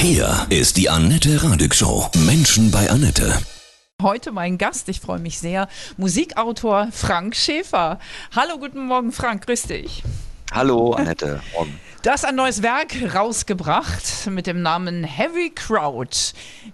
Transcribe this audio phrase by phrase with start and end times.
[0.00, 2.08] Hier ist die Annette Radig Show.
[2.18, 3.36] Menschen bei Annette.
[4.00, 7.98] Heute mein Gast, ich freue mich sehr, Musikautor Frank Schäfer.
[8.34, 10.04] Hallo, guten Morgen, Frank, grüß dich.
[10.52, 11.40] Hallo, Annette.
[11.52, 11.80] Morgen.
[12.04, 16.16] Du hast ein neues Werk rausgebracht mit dem Namen Heavy Crowd,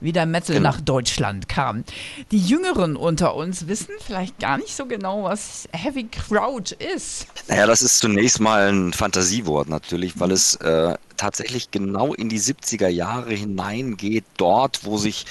[0.03, 0.69] wie der Metal genau.
[0.69, 1.83] nach Deutschland kam.
[2.31, 7.27] Die Jüngeren unter uns wissen vielleicht gar nicht so genau, was Heavy Crowd ist.
[7.49, 12.41] Naja, das ist zunächst mal ein Fantasiewort natürlich, weil es äh, tatsächlich genau in die
[12.41, 15.27] 70er Jahre hineingeht, dort, wo sich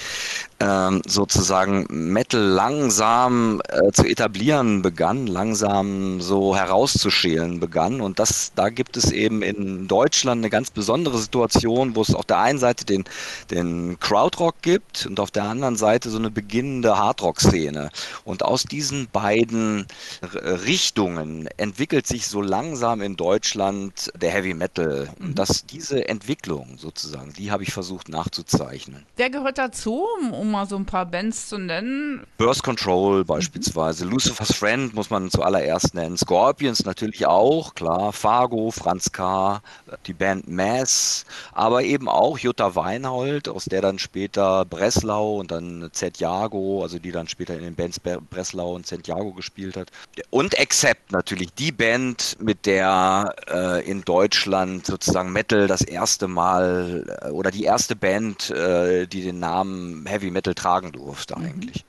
[0.60, 8.00] ähm, sozusagen Metal langsam äh, zu etablieren begann, langsam so herauszuschälen begann.
[8.00, 12.24] Und das, da gibt es eben in Deutschland eine ganz besondere Situation, wo es auf
[12.24, 13.04] der einen Seite den,
[13.50, 17.90] den Crowdrock gibt und auf der anderen Seite so eine beginnende Hardrock-Szene.
[18.24, 19.86] Und aus diesen beiden
[20.32, 25.08] Richtungen entwickelt sich so langsam in Deutschland der Heavy Metal.
[25.18, 25.34] Und mhm.
[25.34, 29.04] das, diese Entwicklung sozusagen, die habe ich versucht nachzuzeichnen.
[29.16, 32.24] Wer gehört dazu, um mal so ein paar Bands zu nennen?
[32.38, 34.12] Burst Control beispielsweise, mhm.
[34.12, 39.60] Lucifer's Friend muss man zuallererst nennen, Scorpions natürlich auch, klar, Fargo, Franz K.,
[40.06, 45.90] die Band Mass, aber eben auch Jutta Weinhold, aus der dann später Breslau und dann
[45.92, 49.90] Zedjago, also die dann später in den Bands Breslau und Zedjago gespielt hat.
[50.30, 57.18] Und Accept natürlich, die Band, mit der äh, in Deutschland sozusagen Metal das erste Mal
[57.22, 61.44] äh, oder die erste Band, äh, die den Namen Heavy Metal tragen durfte mhm.
[61.44, 61.84] eigentlich.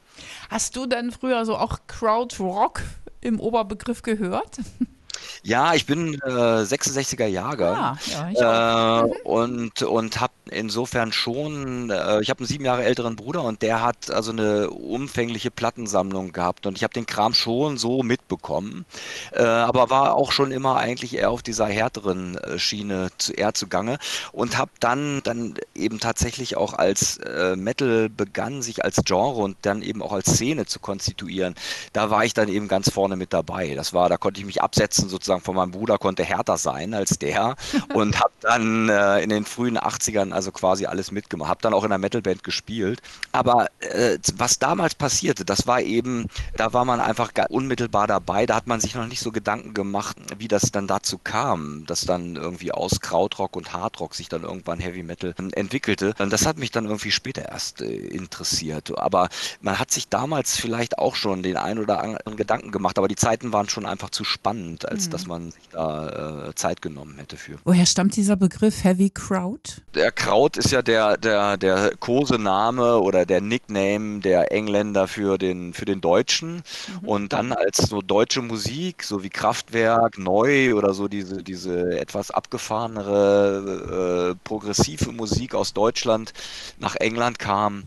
[0.49, 2.81] Hast du denn früher so auch Krautrock
[3.21, 4.59] im Oberbegriff gehört?
[5.43, 7.97] Ja, ich bin äh, 66er Jahrgang ah,
[8.33, 9.11] ja, äh, mhm.
[9.23, 13.81] und, und habe insofern schon, äh, ich habe einen sieben Jahre älteren Bruder und der
[13.83, 18.85] hat also eine umfängliche Plattensammlung gehabt und ich habe den Kram schon so mitbekommen,
[19.33, 23.53] äh, aber war auch schon immer eigentlich eher auf dieser härteren äh, Schiene zu, eher
[23.53, 23.97] zugange
[24.31, 29.57] und habe dann, dann eben tatsächlich auch als äh, Metal begann, sich als Genre und
[29.61, 31.55] dann eben auch als Szene zu konstituieren,
[31.93, 33.75] da war ich dann eben ganz vorne mit dabei.
[33.75, 37.17] Das war, da konnte ich mich absetzen sozusagen von meinem Bruder, konnte härter sein als
[37.19, 37.55] der
[37.93, 41.49] und habe dann äh, in den frühen 80ern also quasi alles mitgemacht.
[41.49, 43.01] Habe dann auch in einer Metalband gespielt.
[43.31, 46.27] Aber äh, was damals passierte, das war eben,
[46.57, 48.45] da war man einfach unmittelbar dabei.
[48.45, 52.01] Da hat man sich noch nicht so Gedanken gemacht, wie das dann dazu kam, dass
[52.01, 56.13] dann irgendwie aus Krautrock und Hardrock sich dann irgendwann Heavy Metal entwickelte.
[56.19, 58.97] Und das hat mich dann irgendwie später erst äh, interessiert.
[58.97, 59.29] Aber
[59.61, 63.15] man hat sich damals vielleicht auch schon den ein oder anderen Gedanken gemacht, aber die
[63.15, 65.11] Zeiten waren schon einfach zu spannend, als mhm.
[65.11, 67.57] dass man sich da äh, Zeit genommen hätte für.
[67.63, 69.81] Woher stammt dieser Begriff Heavy Crowd?
[69.93, 75.73] Der Kraut ist ja der, der, der Kosename oder der Nickname der Engländer für den,
[75.73, 76.63] für den Deutschen.
[77.01, 77.07] Mhm.
[77.07, 82.31] Und dann als so deutsche Musik, so wie Kraftwerk, Neu oder so diese, diese etwas
[82.31, 86.33] abgefahrenere, äh, progressive Musik aus Deutschland
[86.79, 87.83] nach England kam,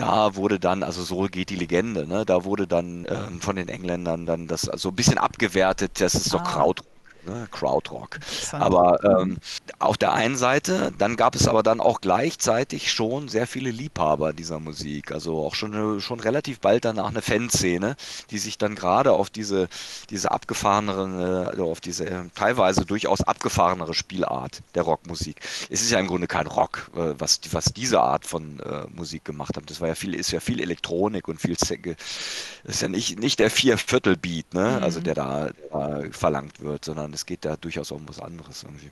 [0.00, 2.24] da wurde dann, also so geht die Legende, ne?
[2.24, 6.14] da wurde dann ähm, von den Engländern dann das so also ein bisschen abgewertet, das
[6.14, 6.38] ist ah.
[6.38, 6.89] doch Krautrock
[7.26, 7.48] ne?
[7.50, 8.18] Krautrock.
[8.52, 9.38] Aber ähm,
[9.78, 14.32] auf der einen Seite, dann gab es aber dann auch gleichzeitig schon sehr viele Liebhaber
[14.32, 15.12] dieser Musik.
[15.12, 17.96] Also auch schon, schon relativ bald danach eine Fanszene,
[18.30, 19.68] die sich dann gerade auf diese,
[20.10, 25.36] diese abgefahrenere, also auf diese äh, teilweise durchaus abgefahrenere Spielart der Rockmusik.
[25.68, 29.24] Es ist ja im Grunde kein Rock, äh, was, was diese Art von äh, Musik
[29.24, 29.68] gemacht hat.
[29.68, 31.96] Das war ja viel, ist ja viel Elektronik und viel Zecke.
[32.64, 34.76] Das ist ja nicht, nicht der Vier-Viertel-Beat, ne?
[34.78, 34.82] Mhm.
[34.82, 38.20] also der da, der da verlangt wird, sondern sondern es geht da durchaus um was
[38.20, 38.90] anderes irgendwie.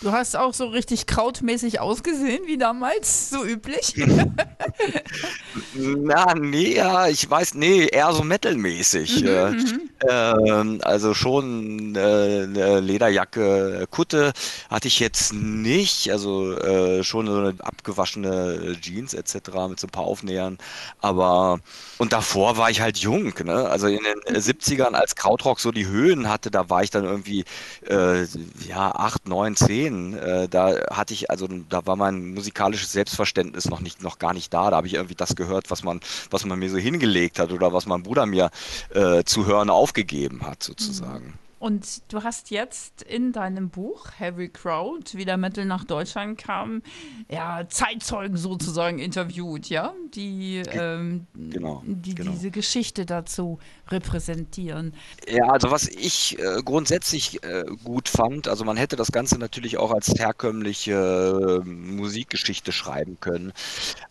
[0.00, 3.94] Du hast auch so richtig krautmäßig ausgesehen wie damals, so üblich.
[5.74, 9.24] Na, nee, ja, ich weiß, nee, eher so metalmäßig.
[9.24, 14.32] Mhm, äh, äh, also schon äh, eine Lederjacke, Kutte
[14.70, 19.34] hatte ich jetzt nicht, also äh, schon so eine abgewaschene Jeans etc.
[19.68, 20.58] mit so ein paar Aufnähern,
[21.00, 21.58] aber
[21.98, 23.68] und davor war ich halt jung, ne?
[23.68, 27.44] Also in den 70ern, als Krautrock so die Höhen hatte, da war ich dann irgendwie
[27.88, 28.24] äh,
[28.66, 29.67] ja, 8, 9, 10.
[29.68, 34.52] Äh, da hatte ich, also da war mein musikalisches Selbstverständnis noch nicht, noch gar nicht
[34.52, 34.70] da.
[34.70, 36.00] Da habe ich irgendwie das gehört, was man,
[36.30, 38.50] was man mir so hingelegt hat oder was mein Bruder mir
[38.94, 41.26] äh, zu hören aufgegeben hat, sozusagen.
[41.26, 41.47] Mhm.
[41.58, 46.82] Und du hast jetzt in deinem Buch Heavy Crowd, wie der Metal nach Deutschland kam,
[47.28, 52.30] ja, Zeitzeugen sozusagen interviewt, ja, die, ähm, genau, die genau.
[52.30, 53.58] diese Geschichte dazu
[53.88, 54.94] repräsentieren.
[55.28, 59.78] Ja, also was ich äh, grundsätzlich äh, gut fand, also man hätte das Ganze natürlich
[59.78, 63.52] auch als herkömmliche äh, Musikgeschichte schreiben können,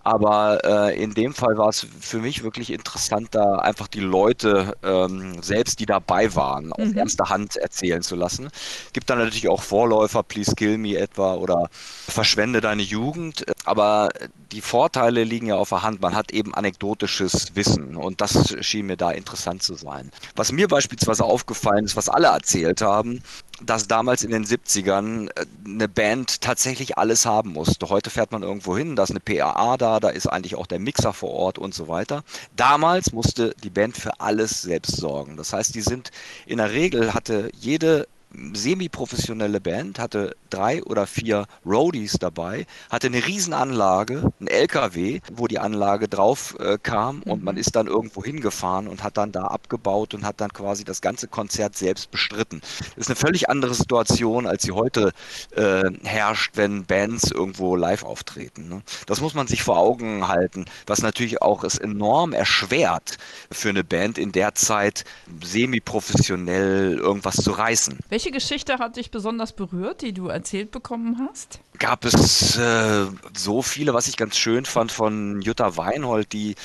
[0.04, 4.76] aber äh, in dem Fall war es für mich wirklich interessant, da einfach die Leute
[4.84, 6.98] ähm, selbst, die dabei waren, auf mhm.
[6.98, 8.50] erster Hand Hand erzählen zu lassen.
[8.94, 13.45] Gibt dann natürlich auch Vorläufer, Please Kill Me etwa oder Verschwende deine Jugend.
[13.66, 14.10] aber
[14.51, 16.01] die Vorteile liegen ja auf der Hand.
[16.01, 20.10] Man hat eben anekdotisches Wissen und das schien mir da interessant zu sein.
[20.36, 23.22] Was mir beispielsweise aufgefallen ist, was alle erzählt haben,
[23.62, 27.89] dass damals in den 70ern äh, eine Band tatsächlich alles haben musste.
[27.89, 30.80] Heute fährt man irgendwo hin, da ist eine PAA da, da ist eigentlich auch der
[30.80, 32.24] Mixer vor Ort und so weiter.
[32.56, 35.38] Damals musste die Band für alles selbst sorgen.
[35.38, 36.12] Das heißt, die sind
[36.45, 38.07] in der Regel hatte jede
[38.53, 45.59] semi-professionelle Band, hatte drei oder vier Roadies dabei, hatte eine Riesenanlage, ein LKW, wo die
[45.59, 47.45] Anlage drauf äh, kam und mhm.
[47.45, 51.01] man ist dann irgendwo hingefahren und hat dann da abgebaut und hat dann quasi das
[51.01, 52.62] ganze Konzert selbst bestritten.
[52.62, 55.13] Das ist eine völlig andere Situation, als sie heute
[55.56, 58.69] äh, herrscht, wenn Bands irgendwo live auftreten.
[58.69, 58.81] Ne?
[59.06, 63.18] Das muss man sich vor Augen halten, was natürlich auch es enorm erschwert
[63.51, 65.06] für eine Band in der Zeit
[65.44, 67.97] semi-professionell irgendwas zu reißen.
[68.09, 71.59] Welche Geschichte hat dich besonders berührt, die du erzählt bekommen hast?
[71.79, 76.56] Gab es äh, so viele, was ich ganz schön fand von Jutta Weinhold, die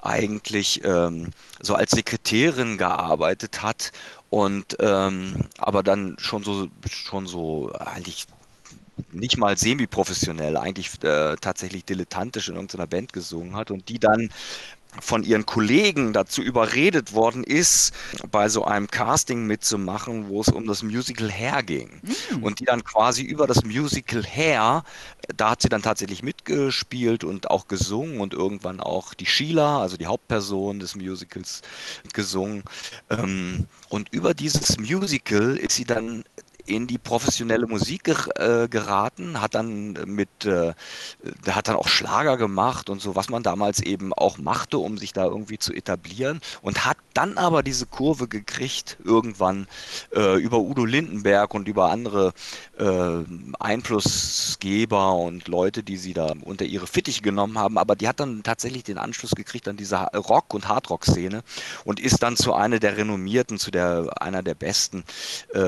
[0.00, 1.30] eigentlich ähm,
[1.60, 3.92] so als Sekretärin gearbeitet hat
[4.30, 8.26] und ähm, aber dann schon so schon so eigentlich
[9.10, 14.30] nicht mal semi-professionell, eigentlich äh, tatsächlich dilettantisch in irgendeiner Band gesungen hat und die dann
[15.00, 17.92] von ihren Kollegen dazu überredet worden ist,
[18.30, 22.00] bei so einem Casting mitzumachen, wo es um das Musical Hair ging.
[22.02, 22.42] Mhm.
[22.42, 24.84] Und die dann quasi über das Musical Hair,
[25.34, 29.96] da hat sie dann tatsächlich mitgespielt und auch gesungen und irgendwann auch die Sheila, also
[29.96, 31.62] die Hauptperson des Musicals,
[32.12, 32.62] gesungen.
[33.08, 36.24] Ähm, und über dieses Musical ist sie dann
[36.66, 40.74] in die professionelle Musik ger äh, geraten, hat dann mit, äh,
[41.48, 45.12] hat dann auch Schlager gemacht und so, was man damals eben auch machte, um sich
[45.12, 49.66] da irgendwie zu etablieren und hat dann aber diese Kurve gekriegt, irgendwann
[50.14, 52.32] äh, über Udo Lindenberg und über andere
[52.78, 53.24] äh,
[53.58, 58.42] Einflussgeber und Leute, die sie da unter ihre Fittiche genommen haben, aber die hat dann
[58.42, 61.42] tatsächlich den Anschluss gekriegt an diese Rock- und Hardrock-Szene
[61.84, 65.04] und ist dann zu einer der renommierten, zu der einer der besten
[65.54, 65.60] äh,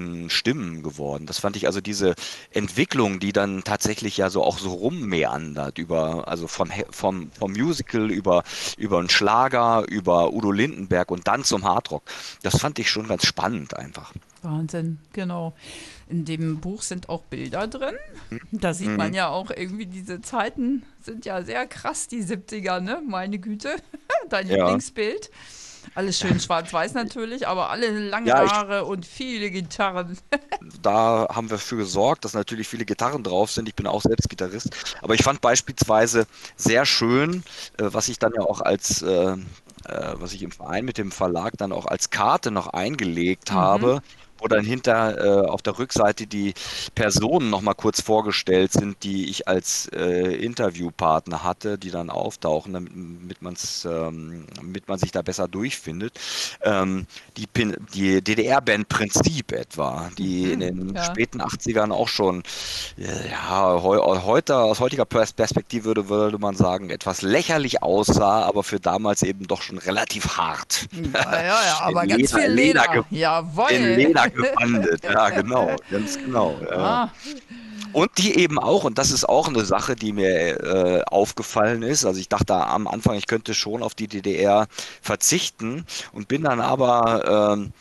[0.00, 1.26] weiblichen Stimmen geworden.
[1.26, 2.14] Das fand ich also diese
[2.50, 8.10] Entwicklung, die dann tatsächlich ja so auch so rummeandert über, also vom, vom, vom Musical
[8.10, 8.42] über,
[8.76, 12.02] über einen Schlager, über Udo Lindenberg und dann zum Hardrock.
[12.42, 14.12] Das fand ich schon ganz spannend einfach.
[14.42, 15.54] Wahnsinn, genau.
[16.08, 17.94] In dem Buch sind auch Bilder drin.
[18.50, 19.14] Da sieht man mhm.
[19.14, 23.02] ja auch irgendwie, diese Zeiten sind ja sehr krass, die 70er, ne?
[23.06, 23.76] Meine Güte.
[24.30, 24.56] Dein ja.
[24.56, 25.30] Lieblingsbild.
[25.94, 30.16] Alles schön schwarz-weiß natürlich, aber alle lange ja, Haare und viele Gitarren.
[30.82, 33.68] da haben wir für gesorgt, dass natürlich viele Gitarren drauf sind.
[33.68, 34.70] Ich bin auch selbst Gitarrist.
[35.02, 36.26] Aber ich fand beispielsweise
[36.56, 37.42] sehr schön,
[37.78, 39.36] äh, was ich dann ja auch als äh,
[39.86, 44.00] äh, was ich im Verein mit dem Verlag dann auch als Karte noch eingelegt mhm.
[44.40, 46.54] Wo dann hinter äh, auf der Rückseite die
[46.94, 53.42] Personen nochmal kurz vorgestellt sind, die ich als äh, Interviewpartner hatte, die dann auftauchen, damit,
[53.42, 56.18] man's, ähm, damit man sich da besser durchfindet.
[56.62, 57.06] Ähm,
[57.36, 57.46] die,
[57.94, 61.04] die DDR-Band Prinzip etwa, die mhm, in den ja.
[61.04, 62.42] späten 80ern auch schon,
[62.96, 68.78] ja, heu, heute, aus heutiger Perspektive würde, würde man sagen, etwas lächerlich aussah, aber für
[68.78, 70.86] damals eben doch schon relativ hart.
[70.92, 72.82] Ja, ja, ja aber in ganz Leder, viel Leder.
[72.82, 73.70] Leder Jawohl.
[73.70, 75.04] In Leder gebandet.
[75.04, 76.58] Ja, genau, ganz genau.
[76.62, 76.76] Ja.
[76.76, 77.12] Ah.
[77.92, 82.04] Und die eben auch, und das ist auch eine Sache, die mir äh, aufgefallen ist.
[82.04, 84.68] Also ich dachte am Anfang, ich könnte schon auf die DDR
[85.02, 87.72] verzichten und bin dann aber ähm,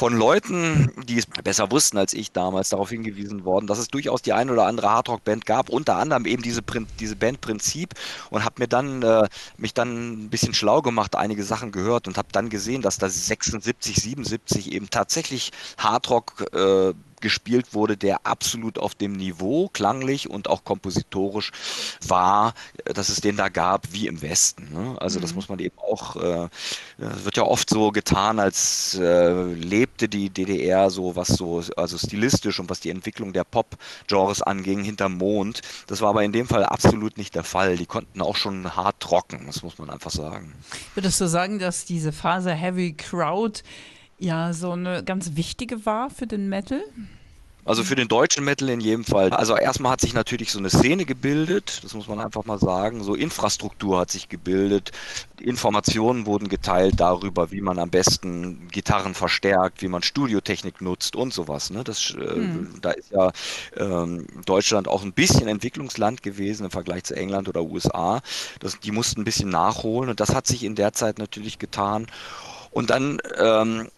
[0.00, 4.22] von Leuten, die es besser wussten als ich damals, darauf hingewiesen worden, dass es durchaus
[4.22, 6.62] die eine oder andere Hardrock-Band gab, unter anderem eben diese,
[6.98, 7.92] diese Band Prinzip
[8.30, 9.28] und habe mir dann äh,
[9.58, 13.10] mich dann ein bisschen schlau gemacht, einige Sachen gehört und habe dann gesehen, dass da
[13.10, 20.48] 76, 77 eben tatsächlich Hardrock äh, gespielt wurde, der absolut auf dem Niveau klanglich und
[20.48, 21.52] auch kompositorisch
[22.06, 24.68] war, äh, dass es den da gab wie im Westen.
[24.72, 24.96] Ne?
[25.00, 25.22] Also mhm.
[25.22, 26.48] das muss man eben auch, äh,
[26.98, 32.58] wird ja oft so getan, als äh, lebte die DDR so, was so, also stilistisch
[32.60, 35.62] und was die Entwicklung der Pop-Genres anging, hinterm Mond.
[35.86, 37.76] Das war aber in dem Fall absolut nicht der Fall.
[37.76, 40.54] Die konnten auch schon hart trocken, das muss man einfach sagen.
[40.94, 43.62] Würdest du sagen, dass diese Phase Heavy Crowd
[44.20, 46.82] ja so eine ganz wichtige war für den Metal?
[47.64, 49.30] Also für den deutschen Metal in jedem Fall.
[49.30, 53.04] Also erstmal hat sich natürlich so eine Szene gebildet, das muss man einfach mal sagen.
[53.04, 54.92] So Infrastruktur hat sich gebildet.
[55.38, 61.34] Informationen wurden geteilt darüber, wie man am besten Gitarren verstärkt, wie man Studiotechnik nutzt und
[61.34, 61.70] sowas.
[61.70, 61.84] Ne?
[61.84, 62.78] Das, äh, hm.
[62.80, 63.30] Da ist ja
[63.76, 68.22] ähm, Deutschland auch ein bisschen Entwicklungsland gewesen im Vergleich zu England oder USA.
[68.60, 72.06] Das, die mussten ein bisschen nachholen und das hat sich in der Zeit natürlich getan.
[72.70, 73.88] Und dann ähm,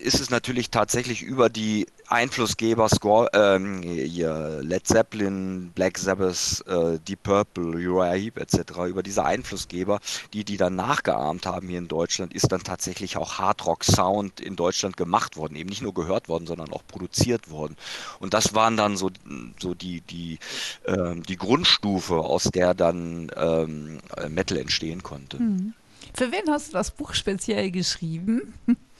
[0.00, 7.22] ist es natürlich tatsächlich über die Einflussgeber, Score, ähm, Led Zeppelin, Black Sabbath, äh, Deep
[7.22, 10.00] Purple, Uriah Heep etc., über diese Einflussgeber,
[10.32, 14.56] die die dann nachgeahmt haben hier in Deutschland, ist dann tatsächlich auch Hardrock Sound in
[14.56, 17.76] Deutschland gemacht worden, eben nicht nur gehört worden, sondern auch produziert worden.
[18.20, 19.10] Und das waren dann so,
[19.58, 20.38] so die, die,
[20.86, 25.38] ähm, die Grundstufe, aus der dann ähm, Metal entstehen konnte.
[25.38, 25.74] Hm.
[26.14, 28.54] Für wen hast du das Buch speziell geschrieben?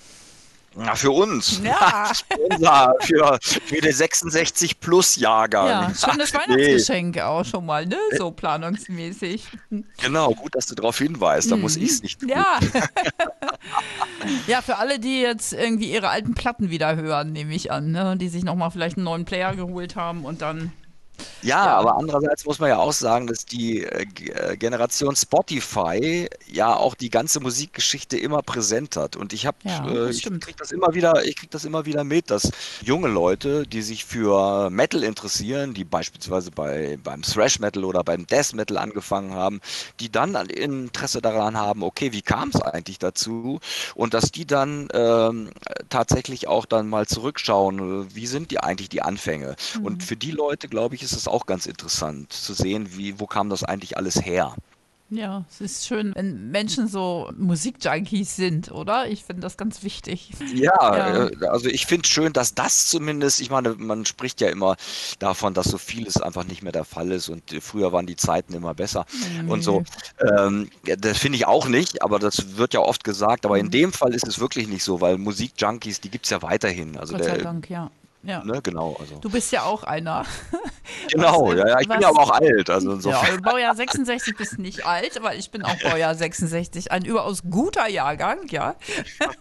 [0.75, 1.61] Na, für uns.
[1.63, 2.11] Ja.
[2.51, 5.67] Unser, für, für den 66 plus Jahrgang.
[5.69, 7.23] Ja, schönes Weihnachtsgeschenk nee.
[7.23, 7.99] auch schon mal, ne?
[8.17, 9.47] So planungsmäßig.
[10.01, 11.51] Genau, gut, dass du darauf hinweist.
[11.51, 11.63] Da mhm.
[11.63, 12.29] muss ich es nicht tun.
[12.29, 12.59] Ja.
[14.47, 18.17] ja, für alle, die jetzt irgendwie ihre alten Platten wieder hören, nehme ich an, ne?
[18.17, 20.73] Die sich nochmal vielleicht einen neuen Player geholt haben und dann
[21.43, 26.29] ja, ja, aber andererseits muss man ja auch sagen, dass die äh, äh, Generation Spotify
[26.47, 29.17] ja auch die ganze Musikgeschichte immer präsent hat.
[29.17, 32.05] Und ich habe, ja, äh, ich kriege das immer wieder, ich kriege das immer wieder
[32.05, 32.51] mit, dass
[32.83, 38.27] junge Leute, die sich für Metal interessieren, die beispielsweise bei, beim Thrash Metal oder beim
[38.27, 39.61] Death Metal angefangen haben,
[40.01, 43.61] die dann Interesse daran haben, okay, wie kam es eigentlich dazu?
[43.95, 45.51] Und dass die dann ähm,
[45.89, 49.57] tatsächlich auch dann mal zurückschauen, wie sind die eigentlich die Anfänge?
[49.79, 49.87] Mhm.
[49.87, 53.27] Und für die Leute, glaube ich, ist es auch ganz interessant zu sehen, wie, wo
[53.27, 54.55] kam das eigentlich alles her.
[55.15, 59.09] Ja, es ist schön, wenn Menschen so Musikjunkies sind, oder?
[59.09, 60.31] Ich finde das ganz wichtig.
[60.55, 61.27] Ja, ja.
[61.27, 64.77] Äh, also ich finde schön, dass das zumindest, ich meine, man spricht ja immer
[65.19, 68.55] davon, dass so vieles einfach nicht mehr der Fall ist und früher waren die Zeiten
[68.55, 69.05] immer besser
[69.43, 69.51] mhm.
[69.51, 69.83] und so.
[70.19, 73.45] Ähm, das finde ich auch nicht, aber das wird ja oft gesagt.
[73.45, 73.67] Aber mhm.
[73.67, 76.97] in dem Fall ist es wirklich nicht so, weil Musikjunkies, die gibt es ja weiterhin.
[76.97, 77.91] Also Gott sei der, Dank, ja.
[78.25, 78.45] Ja.
[78.45, 78.97] Ne, genau.
[79.01, 79.17] Also.
[79.17, 80.25] Du bist ja auch einer.
[81.11, 82.69] Genau, was, ja, ja, ich was, bin ja aber auch alt.
[82.69, 83.35] Also insofern.
[83.35, 86.91] Ja, Baujahr 66 bist nicht alt, aber ich bin auch Baujahr 66.
[86.91, 88.75] Ein überaus guter Jahrgang, ja.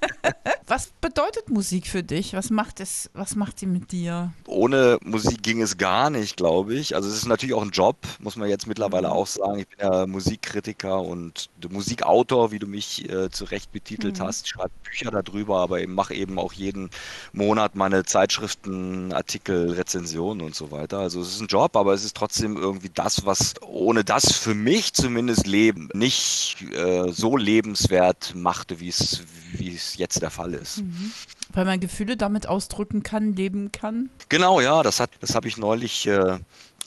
[0.67, 2.33] was bedeutet Musik für dich?
[2.33, 4.31] Was macht es, was macht sie mit dir?
[4.47, 6.95] Ohne Musik ging es gar nicht, glaube ich.
[6.95, 9.13] Also es ist natürlich auch ein Job, muss man jetzt mittlerweile mhm.
[9.13, 9.59] auch sagen.
[9.59, 14.23] Ich bin ja Musikkritiker und Musikautor, wie du mich äh, zu Recht betitelt mhm.
[14.23, 14.45] hast.
[14.45, 16.89] Ich schreibe Bücher darüber, aber ich mache eben auch jeden
[17.33, 20.99] Monat meine Zeitschriften Nachrichten, Artikel, Rezensionen und so weiter.
[20.99, 24.53] Also es ist ein Job, aber es ist trotzdem irgendwie das, was ohne das für
[24.53, 29.23] mich zumindest Leben nicht äh, so lebenswert machte, wie es,
[29.53, 30.79] wie es jetzt der Fall ist.
[30.79, 31.11] Mhm.
[31.53, 34.09] Weil man Gefühle damit ausdrücken kann, leben kann?
[34.29, 36.39] Genau, ja, das, das habe ich neulich äh,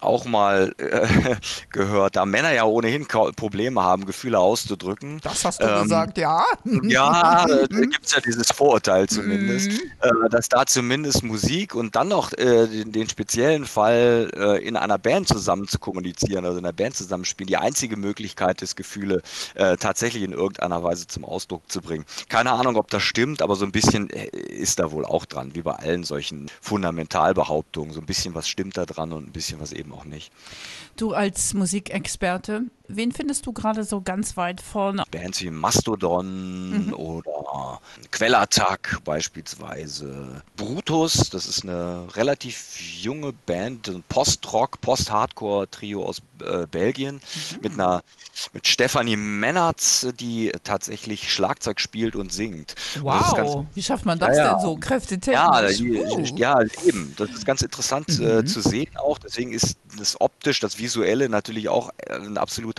[0.05, 1.37] auch mal äh,
[1.71, 5.21] gehört, da Männer ja ohnehin Probleme haben, Gefühle auszudrücken.
[5.23, 6.45] Das hast du ähm, gesagt, ja.
[6.83, 10.25] Ja, da gibt es ja dieses Vorurteil zumindest, mhm.
[10.27, 14.77] äh, dass da zumindest Musik und dann noch äh, den, den, speziellen Fall äh, in
[14.77, 19.23] einer Band zusammen zu kommunizieren, also in einer Band zusammenspielen, die einzige Möglichkeit ist, Gefühle
[19.55, 22.05] äh, tatsächlich in irgendeiner Weise zum Ausdruck zu bringen.
[22.29, 25.55] Keine Ahnung, ob das stimmt, aber so ein bisschen äh, ist da wohl auch dran,
[25.55, 27.93] wie bei allen solchen Fundamentalbehauptungen.
[27.93, 30.33] So ein bisschen was stimmt da dran und ein bisschen was eben auch nicht.
[30.97, 35.05] Du als Musikexperte, wen findest du gerade so ganz weit vorne?
[35.11, 36.95] Bands wie Mastodon mhm.
[36.95, 40.43] oder Quellattack beispielsweise.
[40.57, 47.59] Brutus, das ist eine relativ junge Band, ein Post-Rock, Post-Hardcore-Trio aus äh, Belgien mhm.
[47.63, 48.03] mit einer
[48.53, 52.75] mit Stefanie Mennertz, die tatsächlich Schlagzeug spielt und singt.
[53.01, 55.35] Wow, ganz, wie schafft man das ja, denn so kräftetechnisch?
[55.37, 57.15] Ja, die, ja, eben.
[57.17, 58.39] Das ist ganz interessant äh, mhm.
[58.41, 59.19] äh, zu sehen auch.
[59.19, 62.74] Deswegen ist das optisch, das Visuelle natürlich auch ein absoluter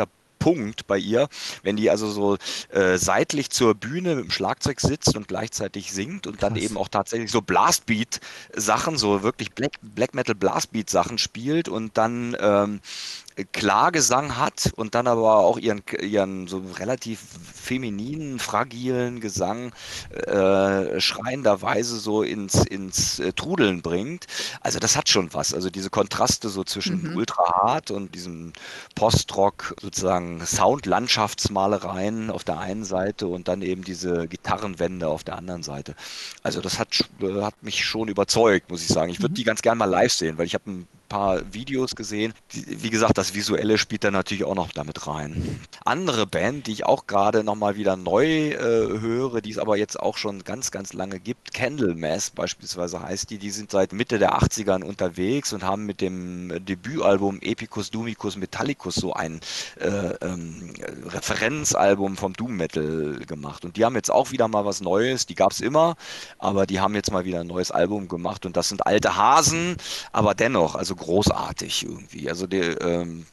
[0.46, 1.28] Punkt bei ihr,
[1.64, 2.38] wenn die also so
[2.70, 6.50] äh, seitlich zur Bühne mit dem Schlagzeug sitzt und gleichzeitig singt und Krass.
[6.50, 12.38] dann eben auch tatsächlich so Blastbeat-Sachen, so wirklich Black, Black Metal Blastbeat-Sachen spielt und dann
[12.40, 12.82] ähm,
[13.52, 17.20] Klagesang hat und dann aber auch ihren, ihren so relativ
[17.54, 19.74] femininen, fragilen Gesang
[20.14, 24.26] äh, schreienderweise so ins, ins äh, Trudeln bringt.
[24.62, 25.54] Also das hat schon was.
[25.54, 27.18] Also diese Kontraste so zwischen mhm.
[27.18, 28.54] ultra hart und diesem
[28.96, 35.64] Postrock sozusagen Sound-Landschaftsmalereien auf der einen Seite und dann eben diese Gitarrenwände auf der anderen
[35.64, 35.96] Seite.
[36.42, 39.12] Also das hat, äh, hat mich schon überzeugt, muss ich sagen.
[39.12, 39.36] Ich würde mhm.
[39.36, 42.34] die ganz gerne mal live sehen, weil ich habe ein paar Videos gesehen.
[42.52, 45.62] Die, wie gesagt, das Visuelle spielt da natürlich auch noch damit rein.
[45.84, 50.00] Andere Band, die ich auch gerade nochmal wieder neu äh, höre, die es aber jetzt
[50.00, 54.38] auch schon ganz, ganz lange gibt, Candlemass beispielsweise heißt die, die sind seit Mitte der
[54.38, 59.40] 80ern unterwegs und haben mit dem Debütalbum Epicus Dumicus Metallicus so ein
[59.80, 59.88] äh,
[60.22, 60.74] ähm,
[61.08, 63.66] Referenzalbum vom Doom Metal gemacht.
[63.66, 65.96] Und die haben jetzt auch wieder mal was Neues, die gab es immer,
[66.38, 69.78] aber die haben jetzt mal wieder ein neues Album gemacht und das sind alte Hasen,
[70.12, 72.30] aber dennoch, also großartig irgendwie.
[72.30, 73.26] Also der, ähm,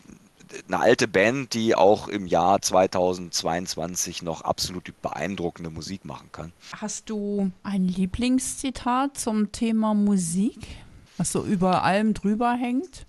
[0.68, 6.52] eine alte Band, die auch im Jahr 2022 noch absolut beeindruckende Musik machen kann.
[6.76, 10.58] Hast du ein Lieblingszitat zum Thema Musik,
[11.16, 13.06] was so über allem drüber hängt?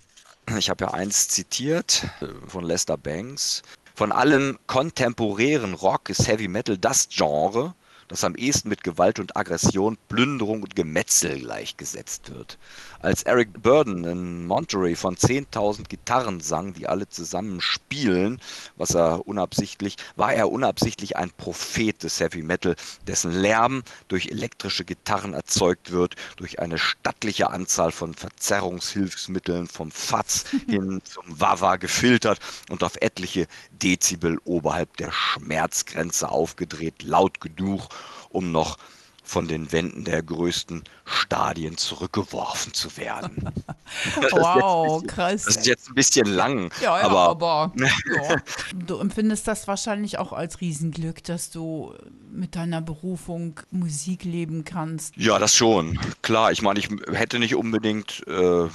[0.58, 3.62] Ich habe ja eins zitiert äh, von Lester Banks.
[3.94, 7.74] Von allem kontemporären Rock ist Heavy Metal das Genre,
[8.08, 12.58] das am ehesten mit Gewalt und Aggression, Plünderung und Gemetzel gleichgesetzt wird.
[13.00, 18.40] Als Eric Burden in Monterey von 10.000 Gitarren sang, die alle zusammen spielen,
[18.76, 24.84] was er unabsichtlich, war er unabsichtlich ein Prophet des Heavy Metal, dessen Lärm durch elektrische
[24.84, 32.38] Gitarren erzeugt wird, durch eine stattliche Anzahl von Verzerrungshilfsmitteln vom Fatz hin zum Wawa gefiltert
[32.70, 33.46] und auf etliche
[33.82, 37.88] Dezibel oberhalb der Schmerzgrenze aufgedreht, laut genug,
[38.30, 38.78] um noch
[39.24, 43.50] von den Wänden der größten Stadien zurückgeworfen zu werden.
[44.30, 45.44] wow, bisschen, krass.
[45.44, 46.70] Das ist jetzt ein bisschen lang.
[46.82, 48.36] Ja, ja aber, aber ja.
[48.86, 51.94] du empfindest das wahrscheinlich auch als Riesenglück, dass du
[52.30, 55.16] mit deiner Berufung Musik leben kannst.
[55.16, 55.98] Ja, das schon.
[56.20, 58.68] Klar, ich meine, ich hätte nicht unbedingt, äh,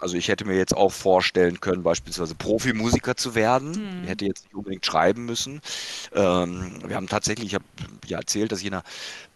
[0.00, 3.74] also ich hätte mir jetzt auch vorstellen können, beispielsweise Profimusiker zu werden.
[3.74, 4.04] Hm.
[4.04, 5.60] Ich hätte jetzt nicht unbedingt schreiben müssen.
[6.14, 7.64] Ähm, wir haben tatsächlich, ich habe
[8.06, 8.84] ja erzählt, dass ich in einer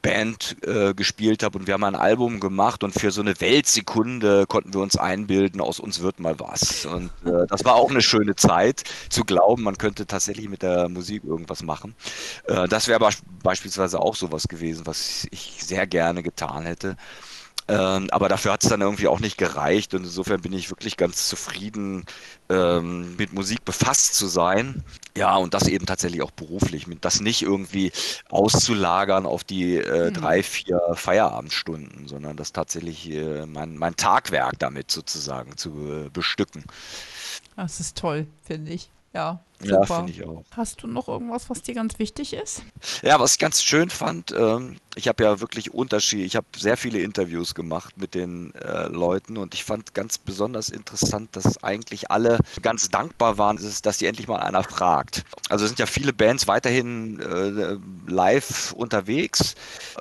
[0.03, 4.47] Band äh, gespielt habe und wir haben ein Album gemacht und für so eine Weltsekunde
[4.47, 6.85] konnten wir uns einbilden, aus uns wird mal was.
[6.87, 10.89] Und äh, das war auch eine schöne Zeit, zu glauben, man könnte tatsächlich mit der
[10.89, 11.95] Musik irgendwas machen.
[12.45, 13.09] Äh, das wäre
[13.43, 16.97] beispielsweise auch sowas gewesen, was ich sehr gerne getan hätte.
[17.69, 20.97] Ähm, aber dafür hat es dann irgendwie auch nicht gereicht und insofern bin ich wirklich
[20.97, 22.05] ganz zufrieden,
[22.49, 24.83] ähm, mit Musik befasst zu sein.
[25.17, 27.93] Ja, und das eben tatsächlich auch beruflich, mit das nicht irgendwie
[28.31, 30.15] auszulagern auf die äh, mhm.
[30.15, 36.65] drei, vier Feierabendstunden, sondern das tatsächlich äh, mein, mein Tagwerk damit sozusagen zu äh, bestücken.
[37.57, 38.91] Das ist toll, finde ich.
[39.15, 39.41] Ja.
[39.65, 40.45] Ja, finde ich auch.
[40.57, 42.63] Hast du noch irgendwas, was dir ganz wichtig ist?
[43.03, 46.25] Ja, was ich ganz schön fand, ähm, ich habe ja wirklich Unterschiede.
[46.25, 50.69] Ich habe sehr viele Interviews gemacht mit den äh, Leuten und ich fand ganz besonders
[50.69, 55.25] interessant, dass eigentlich alle ganz dankbar waren, dass sie endlich mal einer fragt.
[55.49, 59.55] Also sind ja viele Bands weiterhin äh, live unterwegs,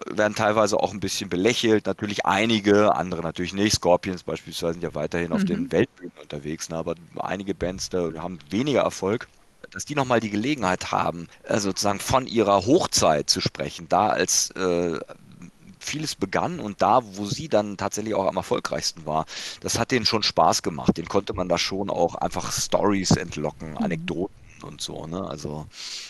[0.10, 1.86] werden teilweise auch ein bisschen belächelt.
[1.86, 3.76] Natürlich einige, andere natürlich nicht.
[3.76, 5.48] Scorpions beispielsweise sind ja weiterhin auf mhm.
[5.48, 6.78] den Weltbühnen unterwegs, ne?
[6.78, 9.28] aber einige Bands da haben weniger Erfolg
[9.72, 14.52] dass die nochmal die Gelegenheit haben, äh, sozusagen von ihrer Hochzeit zu sprechen, da als
[14.52, 15.00] äh,
[15.80, 19.26] vieles begann und da, wo sie dann tatsächlich auch am erfolgreichsten war,
[19.62, 20.98] das hat denen schon Spaß gemacht.
[20.98, 23.78] Den konnte man da schon auch einfach Stories entlocken, mhm.
[23.78, 25.06] Anekdoten und so.
[25.06, 25.22] Ne?
[25.28, 25.66] Also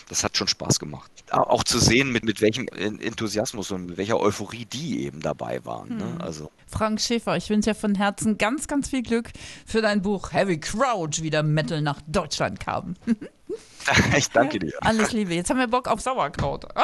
[0.08, 1.10] das hat schon Spaß gemacht.
[1.30, 5.96] Auch zu sehen, mit, mit welchem Enthusiasmus und mit welcher Euphorie die eben dabei waren.
[5.96, 6.16] Ne?
[6.20, 6.50] Also.
[6.66, 9.30] Frank Schäfer, ich wünsche dir von Herzen ganz, ganz viel Glück
[9.66, 12.94] für dein Buch Heavy Crouch, wie der Metal nach Deutschland kam.
[14.16, 14.72] ich danke dir.
[14.80, 15.34] Alles Liebe.
[15.34, 16.66] Jetzt haben wir Bock auf Sauerkraut.